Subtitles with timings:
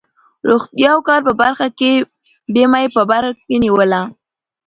[0.49, 1.91] روغتیا او کار په برخه کې
[2.53, 4.01] بیمه یې په بر کې نیوله.